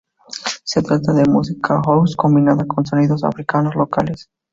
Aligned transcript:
Se 0.63 0.81
trata 0.81 1.13
de 1.13 1.25
música 1.29 1.79
house 1.85 2.15
combinada 2.15 2.65
con 2.65 2.83
sonidos 2.83 3.23
africanos 3.23 3.75
locales. 3.75 4.31